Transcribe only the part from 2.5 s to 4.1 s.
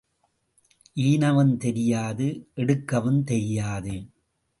எடுக்கவும் தெரியாது.